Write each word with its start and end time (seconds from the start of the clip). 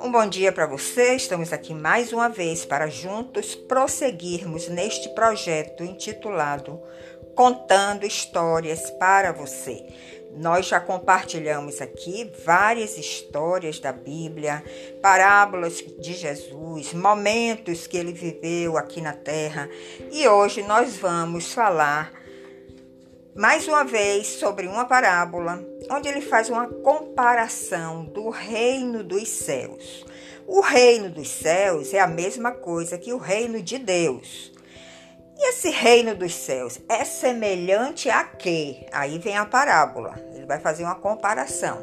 Um 0.00 0.12
bom 0.12 0.28
dia 0.28 0.52
para 0.52 0.66
você. 0.66 1.14
Estamos 1.16 1.52
aqui 1.52 1.74
mais 1.74 2.12
uma 2.12 2.28
vez 2.28 2.64
para 2.64 2.86
juntos 2.86 3.56
prosseguirmos 3.56 4.68
neste 4.68 5.08
projeto 5.08 5.82
intitulado 5.82 6.80
Contando 7.34 8.06
Histórias 8.06 8.90
para 8.92 9.32
você. 9.32 9.84
Nós 10.36 10.66
já 10.66 10.78
compartilhamos 10.78 11.80
aqui 11.80 12.30
várias 12.44 12.96
histórias 12.96 13.80
da 13.80 13.90
Bíblia, 13.90 14.62
parábolas 15.02 15.84
de 15.98 16.12
Jesus, 16.12 16.92
momentos 16.92 17.88
que 17.88 17.96
ele 17.96 18.12
viveu 18.12 18.76
aqui 18.76 19.00
na 19.00 19.14
terra, 19.14 19.68
e 20.12 20.28
hoje 20.28 20.62
nós 20.62 20.96
vamos 20.96 21.52
falar 21.52 22.23
mais 23.36 23.66
uma 23.66 23.84
vez 23.84 24.28
sobre 24.28 24.68
uma 24.68 24.84
parábola 24.84 25.60
onde 25.90 26.08
ele 26.08 26.20
faz 26.20 26.48
uma 26.48 26.68
comparação 26.68 28.04
do 28.04 28.30
reino 28.30 29.02
dos 29.02 29.28
céus. 29.28 30.06
O 30.46 30.60
reino 30.60 31.10
dos 31.10 31.28
céus 31.28 31.92
é 31.92 31.98
a 31.98 32.06
mesma 32.06 32.52
coisa 32.52 32.96
que 32.96 33.12
o 33.12 33.18
reino 33.18 33.60
de 33.60 33.78
Deus. 33.78 34.52
E 35.36 35.48
esse 35.48 35.68
reino 35.70 36.14
dos 36.14 36.32
céus 36.32 36.78
é 36.88 37.04
semelhante 37.04 38.08
a 38.08 38.22
quê? 38.22 38.86
Aí 38.92 39.18
vem 39.18 39.36
a 39.36 39.44
parábola. 39.44 40.14
Ele 40.32 40.46
vai 40.46 40.60
fazer 40.60 40.84
uma 40.84 40.94
comparação. 40.94 41.82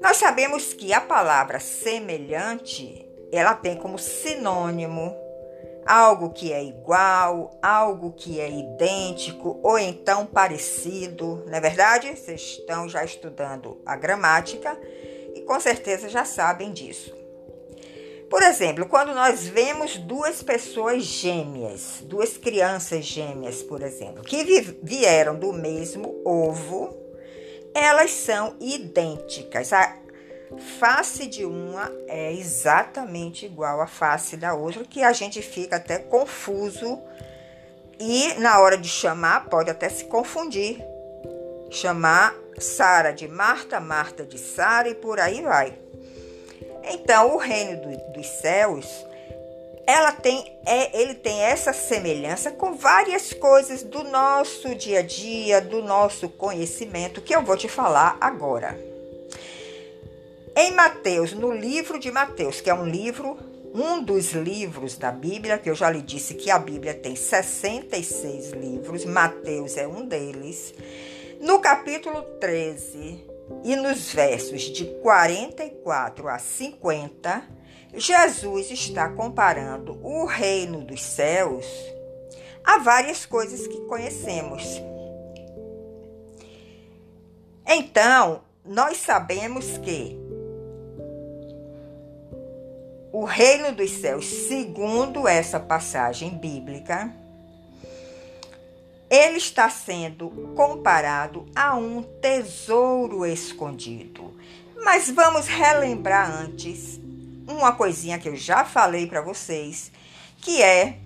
Nós 0.00 0.16
sabemos 0.16 0.72
que 0.72 0.92
a 0.92 1.00
palavra 1.00 1.60
semelhante, 1.60 3.06
ela 3.30 3.54
tem 3.54 3.76
como 3.76 3.98
sinônimo 3.98 5.14
algo 5.86 6.30
que 6.30 6.52
é 6.52 6.62
igual, 6.62 7.58
algo 7.62 8.12
que 8.12 8.40
é 8.40 8.48
idêntico 8.48 9.58
ou 9.62 9.78
então 9.78 10.26
parecido, 10.26 11.44
não 11.46 11.54
é 11.54 11.60
verdade? 11.60 12.08
Vocês 12.16 12.40
estão 12.40 12.88
já 12.88 13.04
estudando 13.04 13.80
a 13.84 13.96
gramática 13.96 14.78
e 15.34 15.42
com 15.42 15.58
certeza 15.60 16.08
já 16.08 16.24
sabem 16.24 16.72
disso. 16.72 17.18
Por 18.28 18.42
exemplo, 18.42 18.86
quando 18.86 19.12
nós 19.12 19.48
vemos 19.48 19.96
duas 19.96 20.40
pessoas 20.40 21.02
gêmeas, 21.02 21.98
duas 22.02 22.36
crianças 22.36 23.04
gêmeas, 23.04 23.60
por 23.60 23.82
exemplo, 23.82 24.22
que 24.22 24.44
vieram 24.82 25.36
do 25.36 25.52
mesmo 25.52 26.22
ovo, 26.24 26.96
elas 27.74 28.12
são 28.12 28.54
idênticas. 28.60 29.72
A 29.72 29.98
face 30.58 31.26
de 31.26 31.44
uma 31.44 31.90
é 32.08 32.32
exatamente 32.32 33.46
igual 33.46 33.80
à 33.80 33.86
face 33.86 34.36
da 34.36 34.54
outra, 34.54 34.84
que 34.84 35.02
a 35.02 35.12
gente 35.12 35.40
fica 35.42 35.76
até 35.76 35.98
confuso 35.98 37.00
e 37.98 38.34
na 38.34 38.58
hora 38.60 38.76
de 38.76 38.88
chamar 38.88 39.46
pode 39.46 39.70
até 39.70 39.88
se 39.88 40.04
confundir. 40.06 40.82
Chamar 41.70 42.34
Sara 42.58 43.12
de 43.12 43.28
Marta, 43.28 43.78
Marta 43.78 44.24
de 44.24 44.38
Sara 44.38 44.88
e 44.88 44.94
por 44.94 45.20
aí 45.20 45.42
vai. 45.42 45.78
Então, 46.82 47.34
o 47.34 47.36
reino 47.36 47.80
do, 47.80 48.12
dos 48.12 48.26
céus, 48.26 48.86
ela 49.86 50.12
tem, 50.12 50.58
é, 50.66 51.00
ele 51.00 51.14
tem 51.14 51.42
essa 51.42 51.72
semelhança 51.72 52.50
com 52.50 52.74
várias 52.74 53.32
coisas 53.34 53.82
do 53.82 54.02
nosso 54.04 54.74
dia 54.74 55.00
a 55.00 55.02
dia, 55.02 55.60
do 55.60 55.82
nosso 55.82 56.28
conhecimento, 56.28 57.20
que 57.20 57.34
eu 57.34 57.42
vou 57.42 57.56
te 57.56 57.68
falar 57.68 58.16
agora. 58.20 58.89
Em 60.62 60.72
Mateus, 60.72 61.32
no 61.32 61.50
livro 61.50 61.98
de 61.98 62.10
Mateus, 62.10 62.60
que 62.60 62.68
é 62.68 62.74
um 62.74 62.84
livro, 62.84 63.38
um 63.74 64.02
dos 64.02 64.32
livros 64.32 64.94
da 64.94 65.10
Bíblia, 65.10 65.56
que 65.56 65.70
eu 65.70 65.74
já 65.74 65.88
lhe 65.88 66.02
disse 66.02 66.34
que 66.34 66.50
a 66.50 66.58
Bíblia 66.58 66.92
tem 66.92 67.16
66 67.16 68.50
livros, 68.50 69.06
Mateus 69.06 69.78
é 69.78 69.88
um 69.88 70.06
deles. 70.06 70.74
No 71.40 71.60
capítulo 71.60 72.20
13 72.38 73.26
e 73.64 73.74
nos 73.74 74.12
versos 74.12 74.64
de 74.64 74.84
44 75.00 76.28
a 76.28 76.38
50, 76.38 77.42
Jesus 77.94 78.70
está 78.70 79.08
comparando 79.08 79.98
o 80.04 80.26
reino 80.26 80.84
dos 80.84 81.02
céus 81.02 81.64
a 82.62 82.76
várias 82.80 83.24
coisas 83.24 83.66
que 83.66 83.80
conhecemos. 83.86 84.62
Então, 87.66 88.42
nós 88.62 88.98
sabemos 88.98 89.78
que 89.78 90.19
o 93.12 93.24
reino 93.24 93.72
dos 93.72 93.90
céus, 93.90 94.26
segundo 94.26 95.26
essa 95.26 95.58
passagem 95.58 96.30
bíblica, 96.30 97.12
ele 99.08 99.38
está 99.38 99.68
sendo 99.68 100.30
comparado 100.54 101.46
a 101.54 101.74
um 101.74 102.02
tesouro 102.02 103.26
escondido. 103.26 104.32
Mas 104.84 105.10
vamos 105.10 105.48
relembrar 105.48 106.30
antes 106.30 107.00
uma 107.46 107.72
coisinha 107.72 108.18
que 108.18 108.28
eu 108.28 108.36
já 108.36 108.64
falei 108.64 109.06
para 109.06 109.20
vocês, 109.20 109.90
que 110.40 110.62
é 110.62 110.98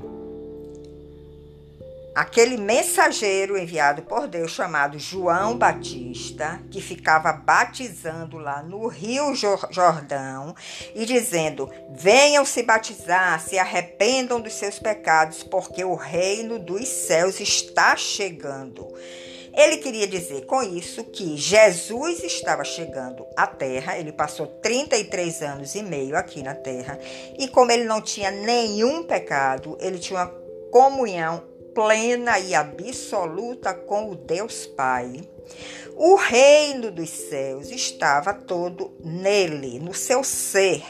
aquele 2.15 2.57
mensageiro 2.57 3.59
enviado 3.59 4.03
por 4.03 4.29
Deus 4.29 4.53
chamado 4.53 4.99
João 4.99 5.59
Batista, 5.59 6.61
que 6.71 6.81
ficava 6.81 7.33
batizando 7.33 8.39
lá 8.39 8.63
no 8.63 8.87
Rio 8.87 9.35
Jordão 9.35 10.55
e 10.95 11.05
dizendo: 11.05 11.71
Venham 11.91 12.45
se 12.45 12.63
batizar, 12.63 13.41
se 13.41 13.59
arrependam 13.59 14.41
dos 14.41 14.55
seus 14.55 14.79
pecados, 14.79 15.43
porque 15.43 15.85
o 15.85 15.95
reino 15.95 16.59
dos 16.59 16.87
céus 16.87 17.41
está 17.41 17.97
chegando. 17.97 18.87
Ele 19.57 19.77
queria 19.77 20.09
dizer 20.09 20.47
com 20.47 20.63
isso 20.65 21.05
que 21.05 21.37
Jesus 21.37 22.25
estava 22.25 22.65
chegando 22.65 23.25
à 23.37 23.47
terra, 23.47 23.97
ele 23.97 24.13
passou 24.13 24.49
33 24.49 25.43
anos 25.43 25.77
e 25.77 25.83
meio 25.83 26.17
aqui 26.17 26.43
na 26.43 26.55
terra, 26.55 26.99
e 27.39 27.47
como 27.47 27.71
ele 27.71 27.85
não 27.85 28.01
tinha 28.01 28.33
nenhum 28.33 29.05
pecado, 29.05 29.79
ele 29.81 30.01
tinha 30.01 30.19
uma 30.19 30.45
comunhão 30.73 31.54
plena 31.75 32.39
e 32.39 32.55
absoluta 32.55 33.75
com 33.75 34.11
o 34.11 34.15
Deus 34.15 34.67
Pai. 34.67 35.29
O 35.97 36.17
reino 36.17 36.91
dos 36.91 37.11
céus 37.11 37.71
estava 37.71 38.33
todo 38.33 38.93
nele, 39.05 39.79
no 39.79 39.95
seu 39.95 40.25
ser, 40.25 40.83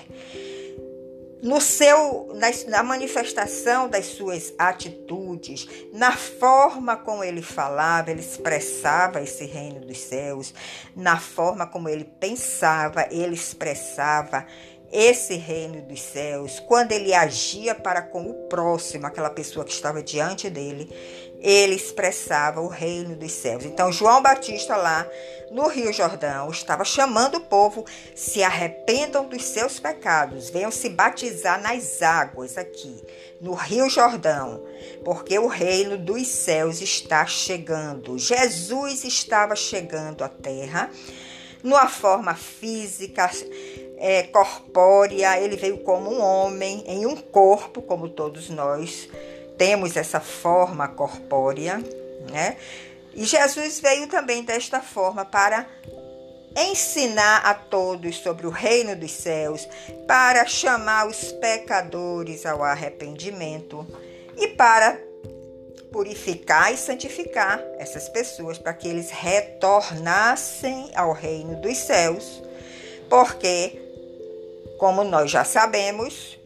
no 1.43 1.61
seu 1.61 2.33
na, 2.35 2.49
na, 2.69 2.83
manifestação 2.83 3.87
das 3.87 4.07
suas 4.07 4.55
atitudes, 4.59 5.69
na 5.93 6.17
forma 6.17 6.97
como 6.97 7.23
ele 7.23 7.43
falava, 7.43 8.11
ele 8.11 8.21
expressava 8.21 9.21
esse 9.21 9.45
reino 9.45 9.81
dos 9.81 9.99
céus, 9.99 10.55
na 10.97 11.19
forma 11.19 11.67
como 11.67 11.89
ele 11.89 12.05
pensava, 12.05 13.07
ele 13.11 13.35
expressava 13.35 14.47
esse 14.95 15.35
reino 15.35 15.83
dos 15.83 16.01
céus, 16.01 16.61
quando 16.61 16.93
ele 16.93 17.13
agia 17.13 17.75
para 17.75 18.01
com 18.01 18.31
o 18.31 18.47
próximo, 18.49 19.09
aquela 19.09 19.29
pessoa 19.29 19.65
que 19.65 19.73
estava 19.73 20.01
diante 20.01 20.49
dele, 20.49 20.89
ele 21.41 21.75
expressava 21.75 22.61
o 22.61 22.69
reino 22.69 23.17
dos 23.17 23.33
céus. 23.33 23.65
Então, 23.65 23.91
João 23.91 24.23
Batista, 24.23 24.77
lá 24.77 25.05
no 25.51 25.67
Rio 25.67 25.93
Jordão, 25.93 26.49
estava 26.49 26.85
chamando 26.85 27.39
o 27.39 27.41
povo: 27.41 27.85
se 28.15 28.45
arrependam 28.45 29.29
dos 29.29 29.43
seus 29.43 29.81
pecados, 29.81 30.49
venham 30.49 30.71
se 30.71 30.89
batizar 30.89 31.61
nas 31.61 32.01
águas 32.01 32.57
aqui, 32.57 33.03
no 33.41 33.53
Rio 33.53 33.91
Jordão, 33.91 34.65
porque 35.05 35.37
o 35.41 35.49
reino 35.49 35.99
dos 35.99 36.29
céus 36.29 36.81
está 36.81 37.27
chegando. 37.27 38.17
Jesus 38.17 39.03
estava 39.03 39.57
chegando 39.57 40.23
à 40.23 40.29
terra 40.29 40.89
numa 41.65 41.89
forma 41.89 42.35
física 42.35 43.31
é, 44.05 44.25
corpórea, 44.25 45.41
ele 45.41 45.57
veio 45.57 45.79
como 45.79 46.13
um 46.13 46.21
homem, 46.21 46.85
em 46.87 47.07
um 47.07 47.17
corpo, 47.17 47.81
como 47.81 48.07
todos 48.07 48.51
nós 48.51 49.09
temos 49.57 49.97
essa 49.97 50.21
forma 50.21 50.87
corpórea, 50.89 51.83
né? 52.31 52.59
E 53.15 53.25
Jesus 53.25 53.81
veio 53.81 54.07
também 54.07 54.43
desta 54.43 54.83
forma 54.83 55.25
para 55.25 55.67
ensinar 56.55 57.47
a 57.47 57.55
todos 57.55 58.17
sobre 58.17 58.47
o 58.47 58.51
reino 58.51 58.95
dos 58.95 59.11
céus, 59.11 59.67
para 60.07 60.45
chamar 60.45 61.09
os 61.09 61.33
pecadores 61.33 62.45
ao 62.45 62.63
arrependimento 62.63 63.87
e 64.37 64.49
para 64.49 65.01
purificar 65.91 66.75
e 66.75 66.77
santificar 66.77 67.59
essas 67.79 68.07
pessoas 68.11 68.59
para 68.59 68.75
que 68.75 68.87
eles 68.87 69.11
retornassem 69.11 70.91
ao 70.95 71.13
reino 71.13 71.59
dos 71.63 71.79
céus, 71.79 72.43
porque 73.09 73.81
como 74.79 75.05
nós 75.05 75.31
já 75.31 75.45
sabemos, 75.45 76.39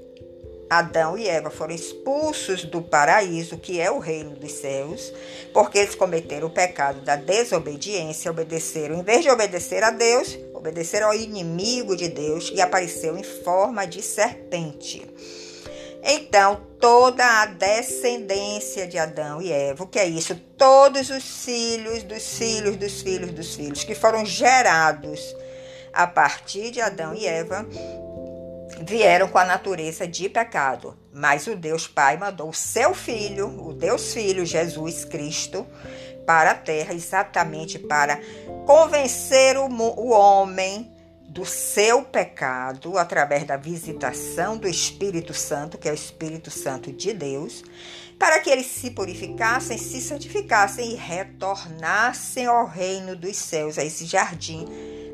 Adão 0.71 1.17
e 1.17 1.27
Eva 1.27 1.51
foram 1.51 1.75
expulsos 1.75 2.65
do 2.65 2.83
paraíso, 2.83 3.57
que 3.57 3.81
é 3.81 3.91
o 3.91 3.99
reino 3.99 4.37
dos 4.37 4.53
céus, 4.53 5.13
porque 5.53 5.79
eles 5.79 5.95
cometeram 5.95 6.49
o 6.49 6.51
pecado 6.51 7.01
da 7.01 7.17
desobediência, 7.17 8.31
obedeceram, 8.31 8.97
em 8.97 9.03
vez 9.03 9.23
de 9.23 9.31
obedecer 9.31 9.83
a 9.83 9.91
Deus, 9.91 10.39
obedeceram 10.53 11.09
ao 11.09 11.15
inimigo 11.15 11.97
de 11.97 12.09
Deus, 12.09 12.51
que 12.51 12.61
apareceu 12.61 13.17
em 13.17 13.23
forma 13.23 13.87
de 13.87 14.03
serpente. 14.03 15.09
Então, 16.03 16.61
toda 16.79 17.25
a 17.25 17.47
descendência 17.47 18.87
de 18.87 18.99
Adão 18.99 19.41
e 19.41 19.51
Eva, 19.51 19.85
o 19.85 19.87
que 19.87 19.99
é 19.99 20.07
isso? 20.07 20.37
Todos 20.57 21.11
os 21.11 21.45
filhos 21.45 22.03
dos 22.03 22.39
filhos 22.39 22.77
dos 22.77 23.01
filhos 23.03 23.33
dos 23.33 23.55
filhos 23.55 23.85
que 23.85 23.95
foram 23.95 24.25
gerados 24.25 25.35
a 25.93 26.07
partir 26.07 26.71
de 26.71 26.81
Adão 26.81 27.15
e 27.15 27.27
Eva 27.27 27.67
vieram 28.83 29.29
com 29.29 29.39
a 29.39 29.45
natureza 29.45 30.07
de 30.07 30.29
pecado. 30.29 30.97
Mas 31.13 31.47
o 31.47 31.57
Deus 31.57 31.87
Pai 31.87 32.17
mandou 32.17 32.51
o 32.51 32.55
seu 32.55 32.95
filho, 32.95 33.49
o 33.67 33.73
Deus 33.73 34.13
Filho, 34.13 34.45
Jesus 34.47 35.05
Cristo, 35.05 35.67
para 36.27 36.53
a 36.53 36.55
terra, 36.55 36.95
exatamente 36.95 37.79
para 37.79 38.21
convencer 38.67 39.57
o, 39.57 39.67
o 39.67 40.11
homem 40.11 40.93
do 41.29 41.45
seu 41.45 42.03
pecado 42.03 42.99
através 42.99 43.45
da 43.45 43.57
visitação 43.57 44.57
do 44.57 44.69
Espírito 44.69 45.35
Santo, 45.35 45.79
que 45.79 45.89
é 45.89 45.93
o 45.93 45.95
Espírito 45.95 46.51
Santo 46.51 46.93
de 46.93 47.13
Deus, 47.13 47.63
para 48.19 48.41
que 48.41 48.51
eles 48.51 48.67
se 48.67 48.91
purificassem, 48.91 49.79
se 49.79 50.01
santificassem 50.01 50.93
e 50.93 50.95
retornassem 50.95 52.47
ao 52.47 52.67
reino 52.67 53.15
dos 53.15 53.37
céus, 53.37 53.79
a 53.79 53.85
esse 53.85 54.05
jardim 54.05 54.67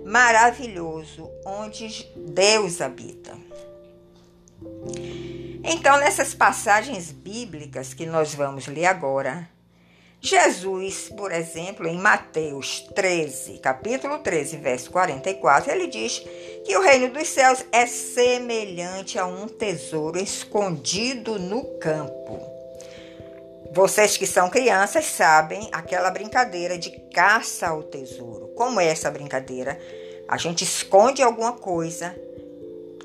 maravilhoso 0.05 1.31
onde 1.45 2.07
Deus 2.17 2.81
habita. 2.81 3.37
Então, 5.63 5.97
nessas 5.97 6.35
passagens 6.35 7.11
bíblicas 7.11 7.95
que 7.95 8.05
nós 8.05 8.35
vamos 8.35 8.67
ler 8.67 8.85
agora, 8.85 9.49
Jesus, 10.21 11.11
por 11.15 11.33
exemplo, 11.33 11.87
em 11.87 11.99
Mateus 11.99 12.81
13, 12.95 13.59
capítulo 13.59 14.19
13, 14.19 14.57
verso 14.57 14.91
44, 14.91 15.71
ele 15.71 15.87
diz 15.87 16.23
que 16.65 16.77
o 16.77 16.83
reino 16.83 17.11
dos 17.11 17.29
céus 17.29 17.63
é 17.71 17.87
semelhante 17.87 19.19
a 19.19 19.27
um 19.27 19.47
tesouro 19.47 20.19
escondido 20.19 21.39
no 21.39 21.79
campo. 21.79 22.41
Vocês 23.71 24.17
que 24.17 24.27
são 24.27 24.49
crianças 24.49 25.05
sabem 25.05 25.69
aquela 25.73 26.11
brincadeira 26.11 26.79
de 26.79 26.91
caça 27.13 27.69
ao 27.69 27.83
tesouro. 27.83 28.44
Como 28.55 28.81
é 28.81 28.87
essa 28.87 29.11
brincadeira? 29.11 29.79
A 30.29 30.37
gente 30.37 30.65
esconde 30.65 31.23
alguma 31.23 31.53
coisa 31.53 32.15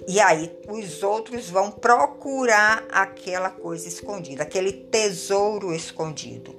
e 0.07 0.19
aí 0.19 0.51
os 0.68 1.04
outros 1.04 1.50
vão 1.50 1.69
procurar 1.69 2.86
aquela 2.92 3.50
coisa 3.50 3.88
escondida, 3.88 4.44
aquele 4.44 4.72
tesouro 4.72 5.74
escondido. 5.74 6.56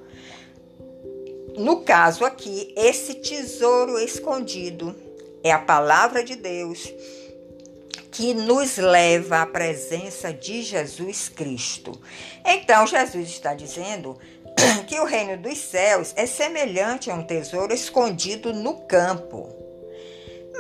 No 1.57 1.81
caso 1.83 2.25
aqui, 2.25 2.73
esse 2.77 3.15
tesouro 3.15 3.99
escondido 3.99 4.95
é 5.43 5.51
a 5.51 5.59
palavra 5.59 6.23
de 6.23 6.37
Deus 6.37 6.93
que 8.11 8.35
nos 8.35 8.77
leva 8.77 9.43
à 9.43 9.47
presença 9.47 10.33
de 10.33 10.63
Jesus 10.63 11.29
Cristo. 11.29 11.99
Então, 12.45 12.87
Jesus 12.87 13.29
está 13.29 13.55
dizendo 13.55 14.19
que 14.87 14.99
o 15.01 15.05
reino 15.05 15.37
dos 15.37 15.59
céus 15.59 16.13
é 16.17 16.27
semelhante 16.27 17.11
a 17.11 17.15
um 17.15 17.23
tesouro 17.23 17.73
escondido 17.73 18.53
no 18.53 18.81
campo. 18.83 19.49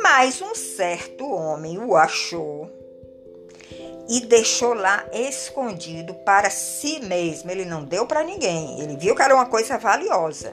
Mas 0.02 0.41
um 0.41 0.55
certo 0.55 1.31
homem 1.31 1.79
o 1.79 1.97
achou 1.97 2.70
e 4.08 4.20
deixou 4.20 4.75
lá 4.75 5.06
escondido 5.12 6.14
para 6.14 6.50
si 6.50 7.00
mesmo. 7.00 7.50
Ele 7.50 7.64
não 7.64 7.85
deu 7.85 8.06
para 8.06 8.25
ninguém. 8.25 8.81
Ele 8.81 8.97
viu 8.97 9.14
que 9.14 9.23
era 9.23 9.35
uma 9.35 9.47
coisa 9.47 9.79
valiosa. 9.79 10.52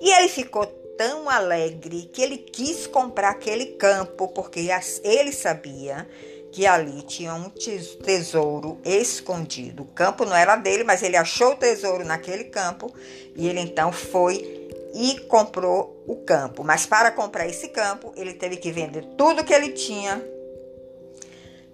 E 0.00 0.10
ele 0.12 0.28
ficou 0.28 0.66
tão 0.96 1.30
alegre 1.30 2.10
que 2.12 2.20
ele 2.20 2.38
quis 2.38 2.86
comprar 2.86 3.30
aquele 3.30 3.66
campo, 3.66 4.28
porque 4.28 4.68
ele 5.04 5.32
sabia 5.32 6.08
que 6.52 6.66
ali 6.66 7.02
tinha 7.02 7.34
um 7.34 7.50
tesouro 7.50 8.80
escondido. 8.84 9.82
O 9.82 9.86
campo 9.86 10.24
não 10.24 10.34
era 10.34 10.56
dele, 10.56 10.84
mas 10.84 11.02
ele 11.02 11.16
achou 11.16 11.52
o 11.52 11.56
tesouro 11.56 12.04
naquele 12.04 12.44
campo 12.44 12.92
e 13.36 13.48
ele 13.48 13.60
então 13.60 13.92
foi 13.92 14.68
e 14.94 15.20
comprou 15.28 16.02
o 16.06 16.16
campo. 16.16 16.64
Mas 16.64 16.86
para 16.86 17.10
comprar 17.10 17.46
esse 17.46 17.68
campo, 17.68 18.12
ele 18.16 18.32
teve 18.32 18.56
que 18.56 18.72
vender 18.72 19.04
tudo 19.16 19.44
que 19.44 19.52
ele 19.52 19.70
tinha 19.70 20.22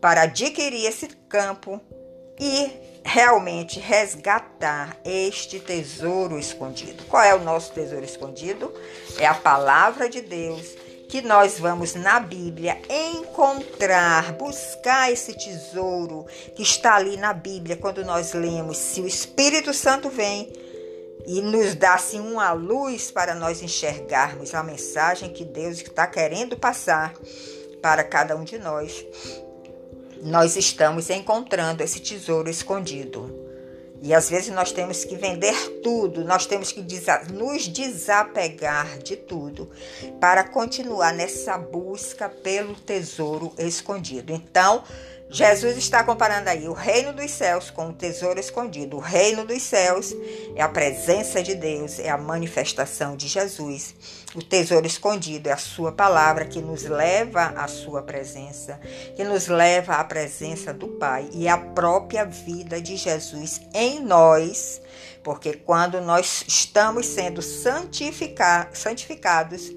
para 0.00 0.22
adquirir 0.22 0.86
esse 0.86 1.08
campo 1.28 1.80
e 2.38 2.70
realmente 3.04 3.78
resgatar 3.78 4.96
este 5.04 5.60
tesouro 5.60 6.38
escondido. 6.38 7.04
Qual 7.04 7.22
é 7.22 7.34
o 7.34 7.40
nosso 7.40 7.72
tesouro 7.72 8.04
escondido? 8.04 8.72
É 9.18 9.26
a 9.26 9.34
palavra 9.34 10.08
de 10.08 10.20
Deus 10.20 10.74
que 11.14 11.22
nós 11.22 11.60
vamos 11.60 11.94
na 11.94 12.18
Bíblia 12.18 12.76
encontrar, 12.90 14.32
buscar 14.32 15.12
esse 15.12 15.32
tesouro 15.32 16.26
que 16.56 16.62
está 16.64 16.96
ali 16.96 17.16
na 17.16 17.32
Bíblia 17.32 17.76
quando 17.76 18.04
nós 18.04 18.32
lemos. 18.32 18.78
Se 18.78 19.00
o 19.00 19.06
Espírito 19.06 19.72
Santo 19.72 20.10
vem 20.10 20.52
e 21.24 21.40
nos 21.40 21.76
dá 21.76 21.94
assim 21.94 22.18
uma 22.18 22.50
luz 22.50 23.12
para 23.12 23.32
nós 23.32 23.62
enxergarmos 23.62 24.56
a 24.56 24.64
mensagem 24.64 25.32
que 25.32 25.44
Deus 25.44 25.80
está 25.80 26.04
querendo 26.04 26.56
passar 26.56 27.14
para 27.80 28.02
cada 28.02 28.34
um 28.34 28.42
de 28.42 28.58
nós 28.58 29.06
nós 30.20 30.56
estamos 30.56 31.10
encontrando 31.10 31.82
esse 31.82 32.00
tesouro 32.00 32.48
escondido. 32.48 33.43
E 34.04 34.12
às 34.12 34.28
vezes 34.28 34.54
nós 34.54 34.70
temos 34.70 35.02
que 35.02 35.16
vender 35.16 35.80
tudo, 35.82 36.26
nós 36.26 36.44
temos 36.44 36.70
que 36.70 36.84
nos 37.32 37.66
desapegar 37.66 38.98
de 38.98 39.16
tudo 39.16 39.70
para 40.20 40.44
continuar 40.44 41.14
nessa 41.14 41.56
busca 41.56 42.28
pelo 42.28 42.74
tesouro 42.74 43.50
escondido. 43.56 44.30
Então, 44.30 44.84
Jesus 45.34 45.76
está 45.76 46.02
comparando 46.04 46.48
aí 46.48 46.68
o 46.68 46.72
reino 46.72 47.12
dos 47.12 47.32
céus 47.32 47.68
com 47.68 47.88
o 47.88 47.92
tesouro 47.92 48.38
escondido. 48.38 48.98
O 48.98 49.00
reino 49.00 49.44
dos 49.44 49.64
céus 49.64 50.14
é 50.54 50.62
a 50.62 50.68
presença 50.68 51.42
de 51.42 51.56
Deus, 51.56 51.98
é 51.98 52.08
a 52.08 52.16
manifestação 52.16 53.16
de 53.16 53.26
Jesus. 53.26 53.96
O 54.32 54.40
tesouro 54.40 54.86
escondido 54.86 55.48
é 55.48 55.52
a 55.52 55.56
sua 55.56 55.90
palavra 55.90 56.44
que 56.44 56.62
nos 56.62 56.84
leva 56.84 57.46
à 57.56 57.66
sua 57.66 58.00
presença, 58.00 58.78
que 59.16 59.24
nos 59.24 59.48
leva 59.48 59.94
à 59.94 60.04
presença 60.04 60.72
do 60.72 60.86
Pai 60.86 61.28
e 61.32 61.48
a 61.48 61.58
própria 61.58 62.24
vida 62.24 62.80
de 62.80 62.96
Jesus 62.96 63.60
em 63.74 64.04
nós, 64.04 64.80
porque 65.24 65.54
quando 65.54 66.00
nós 66.00 66.44
estamos 66.46 67.06
sendo 67.06 67.42
santificados, 67.42 69.72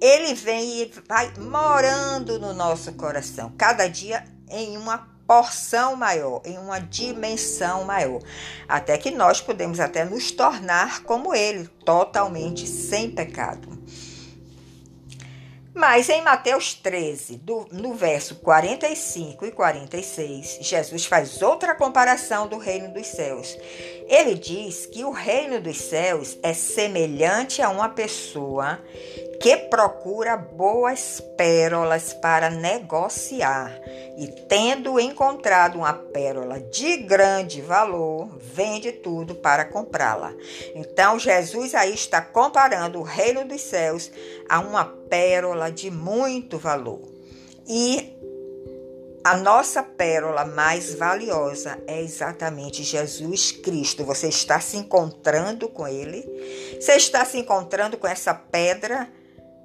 ele 0.00 0.34
vem 0.34 0.82
e 0.82 0.90
vai 1.06 1.32
morando 1.38 2.40
no 2.40 2.52
nosso 2.52 2.92
coração. 2.94 3.52
Cada 3.56 3.86
dia 3.86 4.33
em 4.54 4.76
uma 4.76 5.12
porção 5.26 5.96
maior, 5.96 6.42
em 6.44 6.58
uma 6.58 6.78
dimensão 6.78 7.84
maior, 7.84 8.20
até 8.68 8.96
que 8.98 9.10
nós 9.10 9.40
podemos 9.40 9.80
até 9.80 10.04
nos 10.04 10.30
tornar 10.30 11.02
como 11.02 11.34
ele, 11.34 11.66
totalmente 11.84 12.66
sem 12.66 13.10
pecado. 13.10 13.68
Mas 15.74 16.08
em 16.08 16.22
Mateus 16.22 16.72
13, 16.74 17.36
do, 17.38 17.66
no 17.72 17.94
verso 17.94 18.36
45 18.36 19.44
e 19.44 19.50
46, 19.50 20.58
Jesus 20.60 21.04
faz 21.04 21.42
outra 21.42 21.74
comparação 21.74 22.46
do 22.46 22.58
reino 22.58 22.94
dos 22.94 23.08
céus. 23.08 23.58
Ele 24.06 24.36
diz 24.36 24.86
que 24.86 25.04
o 25.04 25.10
reino 25.10 25.60
dos 25.60 25.76
céus 25.76 26.38
é 26.44 26.54
semelhante 26.54 27.60
a 27.60 27.70
uma 27.70 27.88
pessoa 27.88 28.78
que 29.40 29.56
procura 29.56 30.36
boas 30.36 31.20
pérolas 31.36 32.14
para 32.14 32.48
negociar 32.50 33.72
e, 34.16 34.28
tendo 34.48 34.98
encontrado 35.00 35.76
uma 35.76 35.92
pérola 35.92 36.60
de 36.60 36.98
grande 36.98 37.60
valor, 37.60 38.28
vende 38.38 38.92
tudo 38.92 39.34
para 39.34 39.64
comprá-la. 39.64 40.32
Então, 40.74 41.18
Jesus 41.18 41.74
aí 41.74 41.92
está 41.92 42.22
comparando 42.22 43.00
o 43.00 43.02
reino 43.02 43.44
dos 43.44 43.60
céus 43.60 44.10
a 44.48 44.60
uma 44.60 44.84
pérola 44.84 45.70
de 45.70 45.90
muito 45.90 46.58
valor. 46.58 47.00
E 47.66 48.14
a 49.24 49.36
nossa 49.36 49.82
pérola 49.82 50.44
mais 50.44 50.94
valiosa 50.94 51.78
é 51.86 52.02
exatamente 52.02 52.82
Jesus 52.82 53.52
Cristo. 53.52 54.04
Você 54.04 54.28
está 54.28 54.60
se 54.60 54.76
encontrando 54.76 55.68
com 55.68 55.88
Ele? 55.88 56.22
Você 56.80 56.92
está 56.92 57.24
se 57.24 57.38
encontrando 57.38 57.96
com 57.96 58.06
essa 58.06 58.34
pedra 58.34 59.08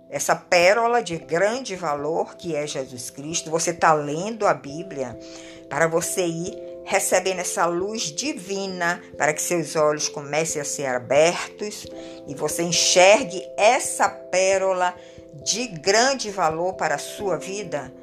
essa 0.10 0.36
pérola 0.36 1.04
de 1.04 1.18
grande 1.18 1.76
valor 1.76 2.36
que 2.36 2.56
é 2.56 2.66
Jesus 2.66 3.12
Cristo. 3.12 3.52
Você 3.52 3.70
está 3.70 3.94
lendo 3.94 4.48
a 4.48 4.54
Bíblia 4.54 5.18
para 5.70 5.88
você 5.88 6.26
ir 6.26 6.69
recebendo 6.90 7.38
essa 7.38 7.68
luz 7.68 8.06
divina, 8.06 9.00
para 9.16 9.32
que 9.32 9.44
seus 9.44 9.76
olhos 9.76 10.10
comecem 10.10 10.60
a 10.60 10.66
ser 10.66 10.88
abertos 10.88 11.86
e 12.28 12.34
você 12.34 12.64
enxergue 12.64 13.48
essa 13.56 14.10
pérola 14.10 14.96
de 15.44 15.68
grande 15.68 16.32
valor 16.32 16.74
para 16.74 16.96
a 16.96 16.98
sua 16.98 17.38
vida. 17.38 17.94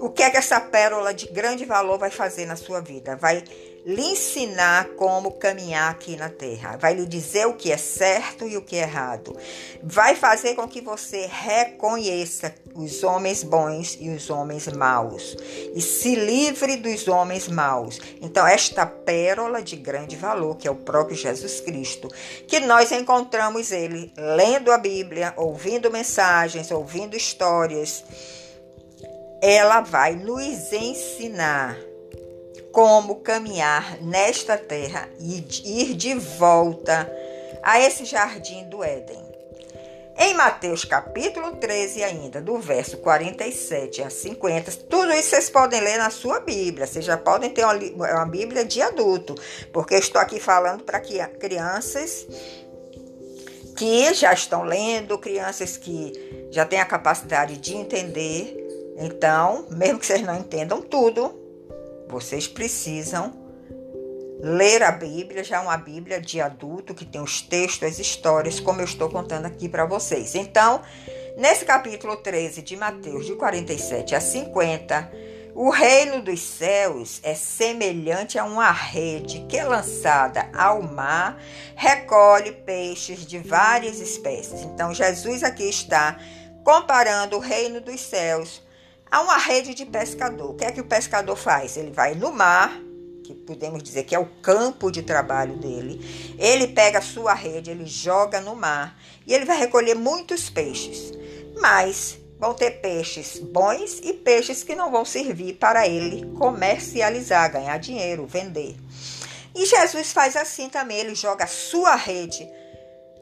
O 0.00 0.08
que 0.08 0.22
é 0.22 0.30
que 0.30 0.38
essa 0.38 0.58
pérola 0.58 1.12
de 1.12 1.26
grande 1.26 1.66
valor 1.66 1.98
vai 1.98 2.10
fazer 2.10 2.46
na 2.46 2.56
sua 2.56 2.80
vida? 2.80 3.14
Vai 3.14 3.44
lhe 3.84 4.02
ensinar 4.02 4.88
como 4.96 5.32
caminhar 5.32 5.90
aqui 5.90 6.16
na 6.16 6.30
terra. 6.30 6.76
Vai 6.76 6.94
lhe 6.94 7.06
dizer 7.06 7.46
o 7.46 7.54
que 7.54 7.70
é 7.70 7.76
certo 7.76 8.46
e 8.48 8.56
o 8.56 8.62
que 8.62 8.76
é 8.76 8.80
errado. 8.80 9.36
Vai 9.82 10.16
fazer 10.16 10.54
com 10.54 10.66
que 10.66 10.80
você 10.80 11.28
reconheça 11.30 12.54
os 12.74 13.04
homens 13.04 13.42
bons 13.42 13.96
e 14.00 14.08
os 14.08 14.30
homens 14.30 14.66
maus 14.68 15.36
e 15.74 15.80
se 15.80 16.14
livre 16.14 16.76
dos 16.76 17.06
homens 17.06 17.46
maus. 17.46 18.00
Então, 18.20 18.46
esta 18.46 18.86
pérola 18.86 19.62
de 19.62 19.76
grande 19.76 20.16
valor, 20.16 20.56
que 20.56 20.66
é 20.66 20.70
o 20.70 20.76
próprio 20.76 21.16
Jesus 21.16 21.60
Cristo, 21.60 22.08
que 22.48 22.60
nós 22.60 22.90
encontramos 22.90 23.70
ele 23.70 24.12
lendo 24.16 24.72
a 24.72 24.78
Bíblia, 24.78 25.34
ouvindo 25.36 25.90
mensagens, 25.90 26.70
ouvindo 26.70 27.16
histórias, 27.16 28.02
ela 29.42 29.82
vai 29.82 30.14
nos 30.14 30.72
ensinar 30.72 31.76
como 32.74 33.20
caminhar 33.20 34.02
nesta 34.02 34.58
terra 34.58 35.08
e 35.20 35.46
ir 35.64 35.94
de 35.94 36.12
volta 36.12 37.08
a 37.62 37.78
esse 37.78 38.04
jardim 38.04 38.64
do 38.64 38.82
Éden. 38.82 39.22
Em 40.18 40.34
Mateus 40.34 40.84
capítulo 40.84 41.54
13, 41.54 42.02
ainda, 42.02 42.40
do 42.40 42.58
verso 42.58 42.96
47 42.98 44.02
a 44.02 44.10
50, 44.10 44.72
tudo 44.90 45.12
isso 45.12 45.30
vocês 45.30 45.48
podem 45.48 45.80
ler 45.80 45.98
na 45.98 46.10
sua 46.10 46.40
Bíblia. 46.40 46.84
Vocês 46.84 47.04
já 47.04 47.16
podem 47.16 47.50
ter 47.50 47.64
uma, 47.64 48.26
Bíblia 48.26 48.64
de 48.64 48.82
adulto, 48.82 49.36
porque 49.72 49.94
eu 49.94 49.98
estou 50.00 50.20
aqui 50.20 50.40
falando 50.40 50.82
para 50.82 51.00
crianças 51.00 52.26
que 53.76 54.12
já 54.14 54.32
estão 54.32 54.64
lendo, 54.64 55.16
crianças 55.16 55.76
que 55.76 56.12
já 56.50 56.64
têm 56.64 56.80
a 56.80 56.84
capacidade 56.84 57.56
de 57.56 57.76
entender. 57.76 58.94
Então, 58.98 59.66
mesmo 59.70 60.00
que 60.00 60.06
vocês 60.06 60.22
não 60.22 60.36
entendam 60.36 60.82
tudo, 60.82 61.43
vocês 62.08 62.46
precisam 62.46 63.32
ler 64.40 64.82
a 64.82 64.92
Bíblia, 64.92 65.42
já 65.42 65.60
uma 65.60 65.76
Bíblia 65.76 66.20
de 66.20 66.40
adulto 66.40 66.94
que 66.94 67.04
tem 67.04 67.20
os 67.20 67.40
textos, 67.40 67.88
as 67.88 67.98
histórias, 67.98 68.60
como 68.60 68.80
eu 68.80 68.84
estou 68.84 69.08
contando 69.08 69.46
aqui 69.46 69.68
para 69.68 69.86
vocês. 69.86 70.34
Então, 70.34 70.82
nesse 71.36 71.64
capítulo 71.64 72.16
13 72.16 72.60
de 72.60 72.76
Mateus, 72.76 73.24
de 73.24 73.34
47 73.36 74.14
a 74.14 74.20
50, 74.20 75.10
o 75.54 75.70
reino 75.70 76.20
dos 76.20 76.40
céus 76.40 77.20
é 77.22 77.34
semelhante 77.34 78.38
a 78.38 78.44
uma 78.44 78.70
rede 78.70 79.46
que, 79.48 79.62
lançada 79.62 80.50
ao 80.52 80.82
mar, 80.82 81.40
recolhe 81.76 82.52
peixes 82.52 83.24
de 83.24 83.38
várias 83.38 84.00
espécies. 84.00 84.62
Então, 84.62 84.92
Jesus 84.92 85.42
aqui 85.42 85.62
está 85.62 86.18
comparando 86.64 87.36
o 87.36 87.40
reino 87.40 87.80
dos 87.80 88.00
céus 88.00 88.62
Há 89.10 89.20
uma 89.20 89.36
rede 89.36 89.74
de 89.74 89.86
pescador. 89.86 90.50
O 90.50 90.54
que 90.54 90.64
é 90.64 90.72
que 90.72 90.80
o 90.80 90.84
pescador 90.84 91.36
faz? 91.36 91.76
Ele 91.76 91.90
vai 91.90 92.14
no 92.14 92.32
mar, 92.32 92.80
que 93.24 93.34
podemos 93.34 93.82
dizer 93.82 94.04
que 94.04 94.14
é 94.14 94.18
o 94.18 94.26
campo 94.42 94.90
de 94.90 95.02
trabalho 95.02 95.56
dele. 95.56 96.00
Ele 96.38 96.68
pega 96.68 96.98
a 96.98 97.02
sua 97.02 97.34
rede, 97.34 97.70
ele 97.70 97.86
joga 97.86 98.40
no 98.40 98.54
mar 98.54 98.98
e 99.26 99.32
ele 99.32 99.44
vai 99.44 99.58
recolher 99.58 99.94
muitos 99.94 100.50
peixes. 100.50 101.12
Mas 101.60 102.18
vão 102.38 102.52
ter 102.52 102.82
peixes 102.82 103.38
bons 103.38 104.00
e 104.02 104.12
peixes 104.12 104.62
que 104.62 104.74
não 104.74 104.90
vão 104.90 105.04
servir 105.04 105.54
para 105.54 105.88
ele 105.88 106.26
comercializar, 106.36 107.50
ganhar 107.50 107.78
dinheiro, 107.78 108.26
vender. 108.26 108.76
E 109.54 109.66
Jesus 109.66 110.12
faz 110.12 110.36
assim 110.36 110.68
também, 110.68 110.98
ele 110.98 111.14
joga 111.14 111.44
a 111.44 111.48
sua 111.48 111.94
rede 111.94 112.46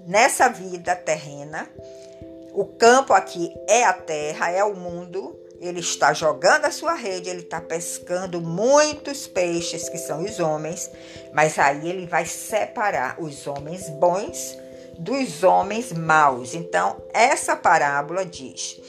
nessa 0.07 0.49
vida 0.49 0.97
terrena. 0.97 1.69
O 2.53 2.65
campo 2.65 3.13
aqui 3.13 3.55
é 3.69 3.85
a 3.85 3.93
terra, 3.93 4.51
é 4.51 4.65
o 4.65 4.75
mundo, 4.75 5.39
ele 5.63 5.79
está 5.79 6.13
jogando 6.13 6.65
a 6.65 6.73
sua 6.73 6.95
rede, 6.95 7.31
ele 7.31 7.43
está 7.43 7.61
pescando 7.61 8.41
muitos 8.41 9.29
peixes, 9.29 9.89
que 9.89 9.97
são 9.97 10.25
os 10.25 10.41
homens, 10.41 10.91
mas 11.33 11.57
aí 11.57 11.89
ele 11.89 12.05
vai 12.05 12.27
separar 12.27 13.23
os 13.23 13.47
homens 13.47 13.89
bons 13.89 14.59
dos 14.99 15.45
homens 15.45 15.93
maus. 15.93 16.53
Então, 16.53 17.01
essa 17.15 17.55
parábola 17.55 18.27
diz: 18.27 18.81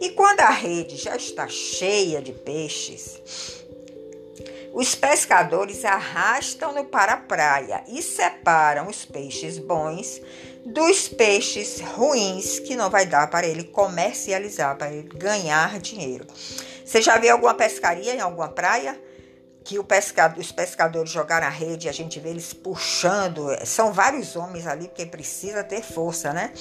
E 0.00 0.10
quando 0.10 0.40
a 0.40 0.48
rede 0.48 0.96
já 0.96 1.14
está 1.14 1.46
cheia 1.48 2.22
de 2.22 2.32
peixes, 2.32 3.62
os 4.72 4.94
pescadores 4.94 5.84
arrastam-no 5.84 6.86
para 6.86 7.12
a 7.12 7.18
praia 7.18 7.84
e 7.86 8.00
separam 8.00 8.88
os 8.88 9.04
peixes 9.04 9.58
bons 9.58 10.18
dos 10.64 11.08
peixes 11.08 11.80
ruins 11.80 12.58
que 12.60 12.76
não 12.76 12.88
vai 12.88 13.06
dar 13.06 13.28
para 13.28 13.46
ele 13.46 13.64
comercializar, 13.64 14.76
para 14.76 14.92
ele 14.92 15.08
ganhar 15.08 15.78
dinheiro. 15.80 16.26
Você 16.84 17.00
já 17.00 17.18
viu 17.18 17.32
alguma 17.32 17.54
pescaria 17.54 18.14
em 18.14 18.20
alguma 18.20 18.48
praia? 18.48 19.00
Que 19.64 19.78
o 19.78 19.84
pescador, 19.84 20.40
os 20.40 20.50
pescadores 20.50 21.10
jogaram 21.10 21.46
a 21.46 21.50
rede 21.50 21.86
e 21.86 21.90
a 21.90 21.92
gente 21.92 22.18
vê 22.18 22.30
eles 22.30 22.52
puxando. 22.52 23.46
São 23.64 23.92
vários 23.92 24.34
homens 24.34 24.66
ali, 24.66 24.88
porque 24.88 25.06
precisa 25.06 25.62
ter 25.62 25.82
força, 25.82 26.32
né? 26.32 26.52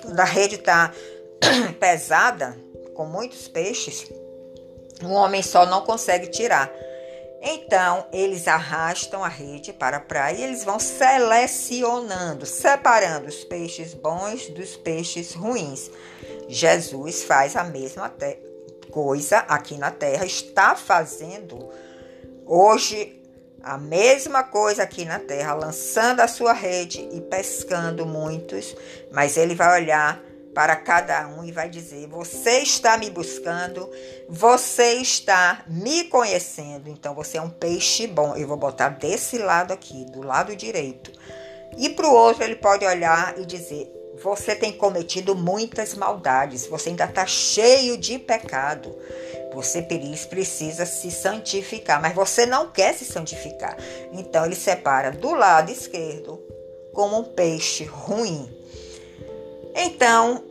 Quando 0.00 0.20
a 0.20 0.24
rede 0.24 0.54
está 0.54 0.92
pesada, 1.80 2.56
com 2.94 3.04
muitos 3.04 3.48
peixes, 3.48 4.10
um 5.02 5.12
homem 5.12 5.42
só 5.42 5.66
não 5.66 5.82
consegue 5.82 6.28
tirar. 6.28 6.70
Então, 7.48 8.08
eles 8.12 8.48
arrastam 8.48 9.22
a 9.22 9.28
rede 9.28 9.72
para 9.72 9.98
a 9.98 10.00
praia 10.00 10.36
e 10.36 10.42
eles 10.42 10.64
vão 10.64 10.80
selecionando, 10.80 12.44
separando 12.44 13.28
os 13.28 13.44
peixes 13.44 13.94
bons 13.94 14.48
dos 14.48 14.74
peixes 14.74 15.32
ruins. 15.32 15.88
Jesus 16.48 17.22
faz 17.22 17.54
a 17.54 17.62
mesma 17.62 18.12
coisa 18.90 19.38
aqui 19.38 19.78
na 19.78 19.92
terra, 19.92 20.26
está 20.26 20.74
fazendo 20.74 21.70
hoje 22.44 23.22
a 23.62 23.78
mesma 23.78 24.42
coisa 24.42 24.82
aqui 24.82 25.04
na 25.04 25.20
terra, 25.20 25.54
lançando 25.54 26.20
a 26.20 26.28
sua 26.28 26.52
rede 26.52 27.08
e 27.12 27.20
pescando 27.20 28.04
muitos, 28.04 28.74
mas 29.12 29.36
ele 29.36 29.54
vai 29.54 29.82
olhar 29.82 30.20
para 30.56 30.74
cada 30.74 31.28
um 31.28 31.44
e 31.44 31.52
vai 31.52 31.68
dizer: 31.68 32.06
Você 32.06 32.60
está 32.60 32.96
me 32.96 33.10
buscando, 33.10 33.90
você 34.26 34.94
está 34.94 35.62
me 35.68 36.04
conhecendo, 36.04 36.88
então 36.88 37.14
você 37.14 37.36
é 37.36 37.42
um 37.42 37.50
peixe 37.50 38.06
bom. 38.06 38.34
Eu 38.34 38.48
vou 38.48 38.56
botar 38.56 38.88
desse 38.88 39.36
lado 39.36 39.74
aqui, 39.74 40.06
do 40.06 40.22
lado 40.22 40.56
direito. 40.56 41.12
E 41.76 41.90
para 41.90 42.08
o 42.08 42.14
outro, 42.14 42.42
ele 42.42 42.56
pode 42.56 42.86
olhar 42.86 43.38
e 43.38 43.44
dizer: 43.44 43.86
Você 44.22 44.56
tem 44.56 44.72
cometido 44.72 45.34
muitas 45.34 45.92
maldades, 45.92 46.66
você 46.66 46.88
ainda 46.88 47.04
está 47.04 47.26
cheio 47.26 47.98
de 47.98 48.18
pecado. 48.18 48.96
Você 49.52 49.82
precisa 49.82 50.86
se 50.86 51.10
santificar, 51.10 52.00
mas 52.00 52.14
você 52.14 52.46
não 52.46 52.70
quer 52.70 52.94
se 52.94 53.04
santificar. 53.04 53.76
Então 54.10 54.46
ele 54.46 54.56
separa 54.56 55.10
do 55.10 55.34
lado 55.34 55.70
esquerdo 55.70 56.42
como 56.94 57.18
um 57.18 57.24
peixe 57.24 57.84
ruim 57.84 58.65
então, 59.76 60.42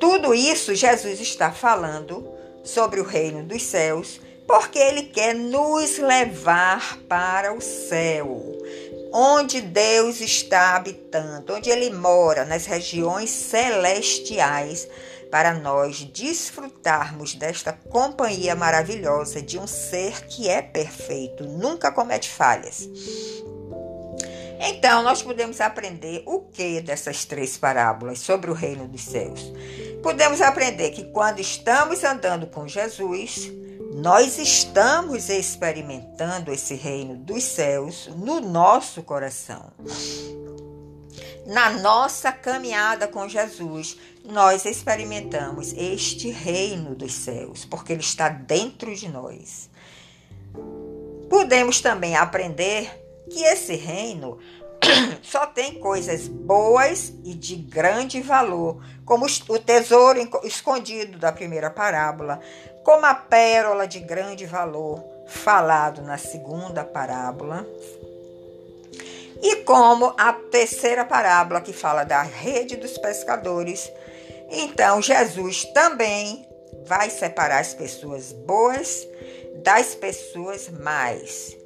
tudo 0.00 0.34
isso 0.34 0.74
Jesus 0.74 1.20
está 1.20 1.52
falando 1.52 2.26
sobre 2.64 3.00
o 3.00 3.04
reino 3.04 3.42
dos 3.42 3.62
céus, 3.62 4.20
porque 4.46 4.78
ele 4.78 5.04
quer 5.04 5.34
nos 5.34 5.98
levar 5.98 6.98
para 7.08 7.52
o 7.52 7.60
céu, 7.60 8.40
onde 9.12 9.60
Deus 9.60 10.20
está 10.20 10.76
habitando, 10.76 11.54
onde 11.54 11.70
ele 11.70 11.90
mora, 11.90 12.44
nas 12.44 12.66
regiões 12.66 13.30
celestiais, 13.30 14.88
para 15.30 15.54
nós 15.54 16.04
desfrutarmos 16.04 17.34
desta 17.34 17.72
companhia 17.72 18.54
maravilhosa 18.54 19.40
de 19.40 19.58
um 19.58 19.66
ser 19.66 20.26
que 20.26 20.48
é 20.48 20.60
perfeito, 20.60 21.44
nunca 21.44 21.90
comete 21.90 22.28
falhas. 22.28 22.88
Então, 24.64 25.02
nós 25.02 25.20
podemos 25.20 25.60
aprender 25.60 26.22
o 26.24 26.42
que 26.42 26.80
dessas 26.80 27.24
três 27.24 27.58
parábolas 27.58 28.20
sobre 28.20 28.48
o 28.48 28.54
reino 28.54 28.86
dos 28.86 29.02
céus? 29.02 29.52
Podemos 30.00 30.40
aprender 30.40 30.90
que 30.90 31.02
quando 31.10 31.40
estamos 31.40 32.04
andando 32.04 32.46
com 32.46 32.68
Jesus, 32.68 33.50
nós 33.92 34.38
estamos 34.38 35.28
experimentando 35.28 36.52
esse 36.52 36.76
reino 36.76 37.16
dos 37.16 37.42
céus 37.42 38.08
no 38.14 38.40
nosso 38.40 39.02
coração. 39.02 39.72
Na 41.44 41.70
nossa 41.70 42.30
caminhada 42.30 43.08
com 43.08 43.28
Jesus, 43.28 43.98
nós 44.24 44.64
experimentamos 44.64 45.72
este 45.72 46.30
reino 46.30 46.94
dos 46.94 47.12
céus, 47.12 47.64
porque 47.64 47.92
ele 47.92 48.00
está 48.00 48.28
dentro 48.28 48.94
de 48.94 49.08
nós. 49.08 49.68
Podemos 51.28 51.80
também 51.80 52.14
aprender 52.14 53.01
que 53.30 53.42
esse 53.44 53.74
reino 53.74 54.38
só 55.22 55.46
tem 55.46 55.78
coisas 55.78 56.28
boas 56.28 57.12
e 57.24 57.34
de 57.34 57.56
grande 57.56 58.20
valor, 58.20 58.82
como 59.04 59.26
o 59.48 59.58
tesouro 59.58 60.18
escondido 60.44 61.18
da 61.18 61.32
primeira 61.32 61.70
parábola, 61.70 62.40
como 62.84 63.06
a 63.06 63.14
pérola 63.14 63.86
de 63.86 64.00
grande 64.00 64.44
valor 64.44 65.02
falado 65.28 66.02
na 66.02 66.18
segunda 66.18 66.84
parábola, 66.84 67.66
e 69.40 69.56
como 69.56 70.14
a 70.16 70.32
terceira 70.32 71.04
parábola 71.04 71.60
que 71.60 71.72
fala 71.72 72.04
da 72.04 72.22
rede 72.22 72.76
dos 72.76 72.96
pescadores. 72.98 73.90
Então, 74.48 75.02
Jesus 75.02 75.64
também 75.72 76.46
vai 76.86 77.10
separar 77.10 77.58
as 77.58 77.74
pessoas 77.74 78.32
boas 78.32 79.06
das 79.64 79.94
pessoas 79.94 80.68
mais. 80.68 81.61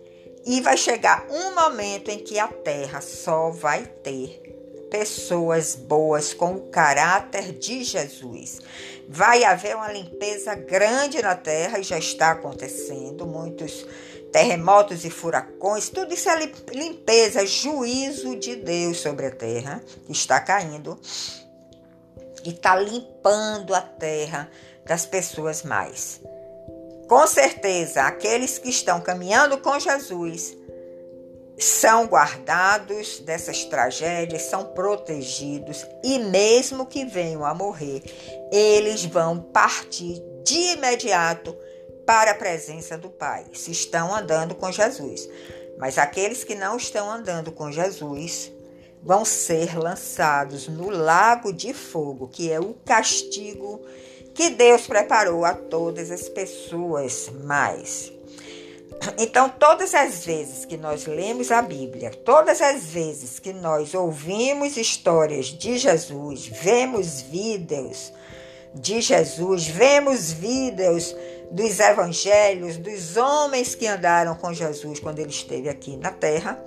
E 0.46 0.60
vai 0.60 0.76
chegar 0.76 1.26
um 1.28 1.56
momento 1.56 2.08
em 2.08 2.18
que 2.20 2.38
a 2.38 2.46
terra 2.46 3.00
só 3.00 3.50
vai 3.50 3.84
ter 3.84 4.46
pessoas 4.88 5.74
boas 5.74 6.32
com 6.32 6.54
o 6.54 6.68
caráter 6.68 7.52
de 7.52 7.82
Jesus. 7.82 8.60
Vai 9.08 9.42
haver 9.42 9.74
uma 9.74 9.90
limpeza 9.90 10.54
grande 10.54 11.20
na 11.20 11.34
terra 11.34 11.80
e 11.80 11.82
já 11.82 11.98
está 11.98 12.30
acontecendo. 12.30 13.26
Muitos 13.26 13.84
terremotos 14.32 15.04
e 15.04 15.10
furacões, 15.10 15.88
tudo 15.88 16.14
isso 16.14 16.28
é 16.28 16.52
limpeza, 16.72 17.44
juízo 17.44 18.36
de 18.36 18.54
Deus 18.54 18.98
sobre 18.98 19.26
a 19.26 19.30
terra 19.32 19.82
que 20.06 20.12
está 20.12 20.38
caindo 20.38 20.96
e 22.44 22.50
está 22.50 22.76
limpando 22.76 23.74
a 23.74 23.80
terra 23.80 24.48
das 24.84 25.04
pessoas 25.04 25.64
mais. 25.64 26.20
Com 27.08 27.26
certeza, 27.26 28.02
aqueles 28.02 28.58
que 28.58 28.68
estão 28.68 29.00
caminhando 29.00 29.58
com 29.58 29.78
Jesus 29.78 30.56
são 31.58 32.06
guardados 32.06 33.20
dessas 33.20 33.64
tragédias, 33.64 34.42
são 34.42 34.66
protegidos 34.66 35.86
e 36.02 36.18
mesmo 36.18 36.84
que 36.84 37.04
venham 37.04 37.44
a 37.44 37.54
morrer, 37.54 38.02
eles 38.52 39.04
vão 39.04 39.40
partir 39.40 40.22
de 40.44 40.74
imediato 40.74 41.56
para 42.04 42.32
a 42.32 42.34
presença 42.34 42.98
do 42.98 43.08
Pai, 43.08 43.46
se 43.52 43.70
estão 43.70 44.14
andando 44.14 44.54
com 44.54 44.70
Jesus. 44.70 45.28
Mas 45.78 45.98
aqueles 45.98 46.44
que 46.44 46.54
não 46.54 46.76
estão 46.76 47.10
andando 47.10 47.52
com 47.52 47.70
Jesus 47.70 48.52
vão 49.02 49.24
ser 49.24 49.78
lançados 49.78 50.68
no 50.68 50.90
lago 50.90 51.52
de 51.52 51.72
fogo, 51.72 52.28
que 52.28 52.50
é 52.50 52.58
o 52.58 52.74
castigo 52.84 53.80
que 54.36 54.50
Deus 54.50 54.86
preparou 54.86 55.46
a 55.46 55.54
todas 55.54 56.10
as 56.10 56.28
pessoas 56.28 57.30
mais. 57.42 58.12
Então, 59.18 59.48
todas 59.48 59.94
as 59.94 60.26
vezes 60.26 60.64
que 60.66 60.76
nós 60.76 61.06
lemos 61.06 61.50
a 61.50 61.62
Bíblia, 61.62 62.10
todas 62.10 62.60
as 62.60 62.84
vezes 62.84 63.38
que 63.38 63.52
nós 63.52 63.94
ouvimos 63.94 64.76
histórias 64.76 65.46
de 65.46 65.78
Jesus, 65.78 66.46
vemos 66.46 67.22
vídeos 67.22 68.12
de 68.74 69.00
Jesus, 69.00 69.66
vemos 69.66 70.32
vídeos 70.32 71.16
dos 71.50 71.80
evangelhos, 71.80 72.76
dos 72.76 73.16
homens 73.16 73.74
que 73.74 73.86
andaram 73.86 74.34
com 74.34 74.52
Jesus 74.52 75.00
quando 75.00 75.18
ele 75.18 75.30
esteve 75.30 75.68
aqui 75.68 75.96
na 75.96 76.10
terra, 76.10 76.62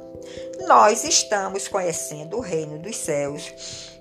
nós 0.67 1.03
estamos 1.03 1.67
conhecendo 1.67 2.37
o 2.37 2.41
reino 2.41 2.79
dos 2.79 2.95
céus. 2.97 3.98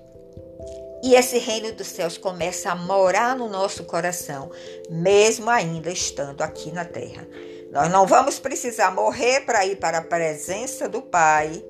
E 1.03 1.15
esse 1.15 1.37
reino 1.37 1.71
dos 1.73 1.87
céus 1.87 2.17
começa 2.17 2.71
a 2.71 2.75
morar 2.75 3.35
no 3.35 3.47
nosso 3.47 3.83
coração, 3.85 4.51
mesmo 4.89 5.49
ainda 5.49 5.89
estando 5.91 6.41
aqui 6.41 6.71
na 6.71 6.83
terra. 6.83 7.27
Nós 7.71 7.89
não 7.89 8.05
vamos 8.05 8.39
precisar 8.39 8.91
morrer 8.91 9.41
para 9.41 9.65
ir 9.65 9.77
para 9.77 9.99
a 9.99 10.03
presença 10.03 10.89
do 10.89 11.01
Pai 11.01 11.63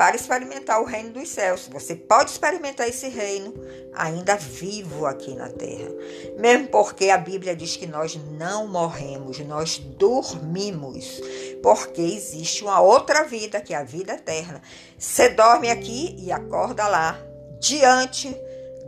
para 0.00 0.16
experimentar 0.16 0.80
o 0.80 0.86
reino 0.86 1.10
dos 1.10 1.28
céus. 1.28 1.68
Você 1.70 1.94
pode 1.94 2.30
experimentar 2.30 2.88
esse 2.88 3.06
reino 3.08 3.52
ainda 3.92 4.34
vivo 4.34 5.04
aqui 5.04 5.34
na 5.34 5.50
terra. 5.50 5.90
Mesmo 6.38 6.68
porque 6.68 7.10
a 7.10 7.18
Bíblia 7.18 7.54
diz 7.54 7.76
que 7.76 7.86
nós 7.86 8.18
não 8.38 8.66
morremos, 8.66 9.38
nós 9.40 9.78
dormimos. 9.78 11.20
Porque 11.62 12.00
existe 12.00 12.62
uma 12.64 12.80
outra 12.80 13.24
vida, 13.24 13.60
que 13.60 13.74
é 13.74 13.76
a 13.76 13.84
vida 13.84 14.14
eterna. 14.14 14.62
Você 14.96 15.28
dorme 15.28 15.70
aqui 15.70 16.16
e 16.18 16.32
acorda 16.32 16.88
lá, 16.88 17.20
diante 17.58 18.34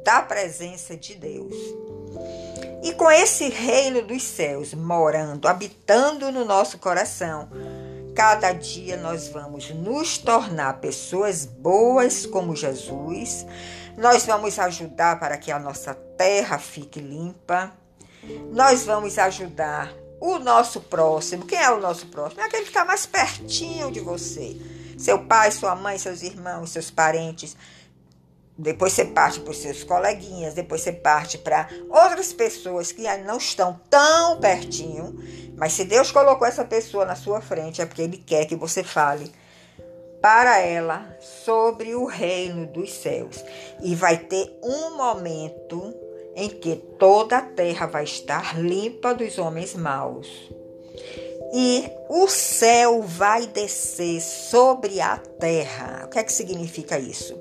da 0.04 0.22
presença 0.22 0.96
de 0.96 1.14
Deus. 1.14 1.54
E 2.82 2.92
com 2.94 3.10
esse 3.10 3.48
reino 3.48 4.02
dos 4.02 4.22
céus 4.22 4.74
morando, 4.74 5.46
habitando 5.46 6.32
no 6.32 6.44
nosso 6.44 6.78
coração, 6.78 7.48
cada 8.14 8.52
dia 8.52 8.96
nós 8.96 9.28
vamos 9.28 9.70
nos 9.70 10.18
tornar 10.18 10.80
pessoas 10.80 11.46
boas 11.46 12.26
como 12.26 12.56
Jesus. 12.56 13.46
Nós 13.96 14.26
vamos 14.26 14.58
ajudar 14.58 15.20
para 15.20 15.38
que 15.38 15.52
a 15.52 15.58
nossa 15.58 15.94
terra 15.94 16.58
fique 16.58 17.00
limpa. 17.00 17.72
Nós 18.50 18.84
vamos 18.84 19.16
ajudar 19.18 19.92
o 20.20 20.38
nosso 20.38 20.80
próximo. 20.80 21.46
Quem 21.46 21.58
é 21.58 21.70
o 21.70 21.80
nosso 21.80 22.06
próximo? 22.06 22.40
É 22.40 22.44
aquele 22.44 22.62
que 22.62 22.70
está 22.70 22.84
mais 22.84 23.06
pertinho 23.06 23.92
de 23.92 24.00
você. 24.00 24.56
Seu 24.98 25.20
pai, 25.24 25.50
sua 25.50 25.74
mãe, 25.74 25.98
seus 25.98 26.22
irmãos, 26.22 26.70
seus 26.70 26.90
parentes 26.90 27.56
depois 28.62 28.92
você 28.92 29.04
parte 29.04 29.40
para 29.40 29.50
os 29.50 29.58
seus 29.58 29.82
coleguinhas, 29.82 30.54
depois 30.54 30.82
você 30.82 30.92
parte 30.92 31.36
para 31.36 31.68
outras 31.90 32.32
pessoas 32.32 32.92
que 32.92 33.02
não 33.18 33.36
estão 33.36 33.80
tão 33.90 34.38
pertinho, 34.38 35.18
mas 35.56 35.72
se 35.72 35.84
Deus 35.84 36.12
colocou 36.12 36.46
essa 36.46 36.64
pessoa 36.64 37.04
na 37.04 37.16
sua 37.16 37.40
frente 37.40 37.82
é 37.82 37.86
porque 37.86 38.02
Ele 38.02 38.16
quer 38.16 38.46
que 38.46 38.54
você 38.54 38.84
fale 38.84 39.32
para 40.20 40.60
ela 40.60 41.18
sobre 41.20 41.96
o 41.96 42.04
reino 42.04 42.64
dos 42.68 42.92
céus. 42.92 43.44
E 43.82 43.96
vai 43.96 44.16
ter 44.16 44.56
um 44.62 44.96
momento 44.96 45.92
em 46.36 46.48
que 46.48 46.76
toda 47.00 47.38
a 47.38 47.42
terra 47.42 47.86
vai 47.86 48.04
estar 48.04 48.56
limpa 48.60 49.12
dos 49.12 49.38
homens 49.38 49.74
maus. 49.74 50.28
E 51.52 51.90
o 52.08 52.28
céu 52.28 53.02
vai 53.02 53.48
descer 53.48 54.20
sobre 54.20 55.00
a 55.00 55.16
terra. 55.16 56.04
O 56.06 56.10
que 56.10 56.20
é 56.20 56.22
que 56.22 56.32
significa 56.32 56.96
isso? 56.96 57.36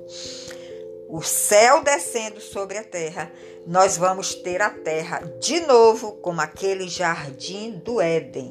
O 1.12 1.20
céu 1.20 1.84
descendo 1.84 2.40
sobre 2.40 2.78
a 2.78 2.82
terra, 2.82 3.30
nós 3.66 3.98
vamos 3.98 4.34
ter 4.34 4.62
a 4.62 4.70
terra 4.70 5.18
de 5.38 5.60
novo 5.60 6.12
como 6.12 6.40
aquele 6.40 6.88
jardim 6.88 7.72
do 7.84 8.00
Éden, 8.00 8.50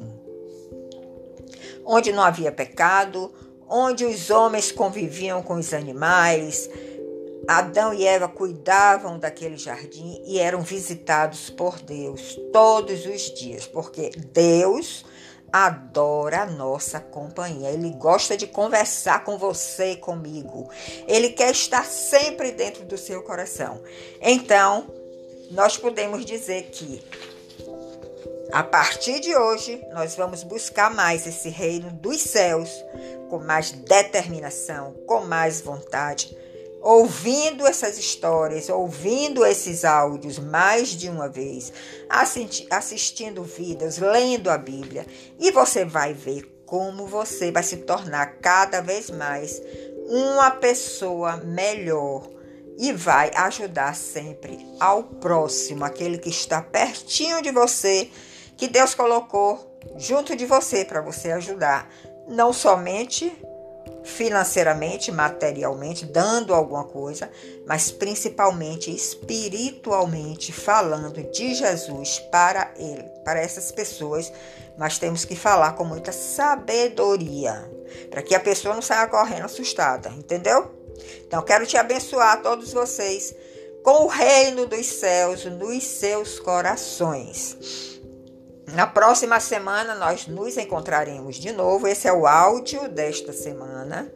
onde 1.84 2.12
não 2.12 2.22
havia 2.22 2.52
pecado, 2.52 3.34
onde 3.68 4.04
os 4.04 4.30
homens 4.30 4.70
conviviam 4.70 5.42
com 5.42 5.54
os 5.54 5.74
animais. 5.74 6.70
Adão 7.48 7.92
e 7.92 8.06
Eva 8.06 8.28
cuidavam 8.28 9.18
daquele 9.18 9.56
jardim 9.56 10.22
e 10.24 10.38
eram 10.38 10.60
visitados 10.60 11.50
por 11.50 11.80
Deus 11.80 12.38
todos 12.52 13.04
os 13.04 13.22
dias, 13.34 13.66
porque 13.66 14.10
Deus 14.32 15.04
adora 15.52 16.42
a 16.42 16.46
nossa 16.46 16.98
companhia. 16.98 17.70
Ele 17.70 17.90
gosta 17.90 18.36
de 18.36 18.46
conversar 18.46 19.24
com 19.24 19.36
você 19.36 19.96
comigo. 19.96 20.70
Ele 21.06 21.30
quer 21.30 21.50
estar 21.50 21.84
sempre 21.84 22.52
dentro 22.52 22.84
do 22.84 22.96
seu 22.96 23.22
coração. 23.22 23.82
Então, 24.20 24.86
nós 25.50 25.76
podemos 25.76 26.24
dizer 26.24 26.70
que 26.70 27.02
a 28.52 28.62
partir 28.62 29.20
de 29.20 29.34
hoje, 29.34 29.82
nós 29.92 30.14
vamos 30.14 30.42
buscar 30.42 30.94
mais 30.94 31.26
esse 31.26 31.48
reino 31.48 31.90
dos 31.90 32.20
céus 32.20 32.70
com 33.30 33.38
mais 33.38 33.72
determinação, 33.72 34.92
com 35.06 35.20
mais 35.20 35.62
vontade 35.62 36.36
ouvindo 36.82 37.64
essas 37.64 37.96
histórias, 37.96 38.68
ouvindo 38.68 39.46
esses 39.46 39.84
áudios 39.84 40.38
mais 40.38 40.88
de 40.88 41.08
uma 41.08 41.28
vez, 41.28 41.72
assistindo 42.70 43.44
vídeos, 43.44 43.98
lendo 43.98 44.50
a 44.50 44.58
Bíblia, 44.58 45.06
e 45.38 45.52
você 45.52 45.84
vai 45.84 46.12
ver 46.12 46.42
como 46.66 47.06
você 47.06 47.52
vai 47.52 47.62
se 47.62 47.78
tornar 47.78 48.38
cada 48.40 48.80
vez 48.80 49.10
mais 49.10 49.62
uma 50.08 50.50
pessoa 50.50 51.36
melhor 51.36 52.28
e 52.78 52.92
vai 52.92 53.30
ajudar 53.34 53.94
sempre 53.94 54.66
ao 54.80 55.04
próximo, 55.04 55.84
aquele 55.84 56.18
que 56.18 56.30
está 56.30 56.60
pertinho 56.60 57.40
de 57.42 57.52
você, 57.52 58.10
que 58.56 58.66
Deus 58.66 58.94
colocou 58.94 59.78
junto 59.96 60.34
de 60.34 60.46
você 60.46 60.84
para 60.84 61.00
você 61.00 61.30
ajudar, 61.32 61.88
não 62.26 62.52
somente 62.52 63.32
financeiramente, 64.04 65.12
materialmente, 65.12 66.04
dando 66.04 66.54
alguma 66.54 66.84
coisa, 66.84 67.30
mas 67.66 67.90
principalmente 67.90 68.94
espiritualmente 68.94 70.52
falando 70.52 71.22
de 71.22 71.54
Jesus 71.54 72.18
para 72.30 72.72
ele, 72.76 73.04
para 73.24 73.40
essas 73.40 73.70
pessoas. 73.70 74.32
Nós 74.76 74.98
temos 74.98 75.24
que 75.24 75.36
falar 75.36 75.72
com 75.72 75.84
muita 75.84 76.12
sabedoria, 76.12 77.70
para 78.10 78.22
que 78.22 78.34
a 78.34 78.40
pessoa 78.40 78.74
não 78.74 78.82
saia 78.82 79.06
correndo 79.06 79.44
assustada, 79.44 80.08
entendeu? 80.10 80.70
Então 81.26 81.42
quero 81.42 81.66
te 81.66 81.76
abençoar 81.76 82.42
todos 82.42 82.72
vocês 82.72 83.34
com 83.82 84.04
o 84.04 84.08
reino 84.08 84.66
dos 84.66 84.86
céus 84.86 85.44
nos 85.44 85.84
seus 85.84 86.38
corações. 86.38 88.00
Na 88.68 88.86
próxima 88.86 89.40
semana 89.40 89.94
nós 89.94 90.26
nos 90.26 90.56
encontraremos 90.56 91.36
de 91.36 91.52
novo. 91.52 91.86
Esse 91.86 92.08
é 92.08 92.12
o 92.12 92.26
áudio 92.26 92.88
desta 92.88 93.32
semana. 93.32 94.10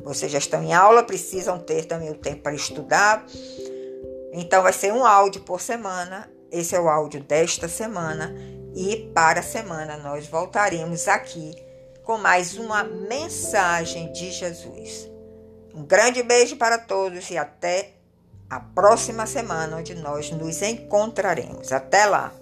Vocês 0.00 0.30
já 0.30 0.38
estão 0.38 0.62
em 0.62 0.74
aula, 0.74 1.02
precisam 1.02 1.58
ter 1.58 1.84
também 1.84 2.10
o 2.10 2.14
tempo 2.14 2.42
para 2.42 2.54
estudar. 2.54 3.24
Então 4.32 4.62
vai 4.62 4.72
ser 4.72 4.92
um 4.92 5.06
áudio 5.06 5.42
por 5.42 5.60
semana. 5.60 6.30
Esse 6.50 6.74
é 6.74 6.80
o 6.80 6.88
áudio 6.88 7.22
desta 7.22 7.68
semana 7.68 8.34
e 8.74 9.10
para 9.14 9.40
a 9.40 9.42
semana 9.42 9.96
nós 9.96 10.26
voltaremos 10.26 11.08
aqui 11.08 11.54
com 12.04 12.18
mais 12.18 12.56
uma 12.56 12.84
mensagem 12.84 14.12
de 14.12 14.30
Jesus. 14.30 15.10
Um 15.74 15.84
grande 15.84 16.22
beijo 16.22 16.56
para 16.56 16.78
todos 16.78 17.30
e 17.30 17.36
até 17.36 17.94
a 18.48 18.60
próxima 18.60 19.26
semana 19.26 19.78
onde 19.78 19.94
nós 19.94 20.30
nos 20.30 20.62
encontraremos. 20.62 21.72
Até 21.72 22.06
lá. 22.06 22.32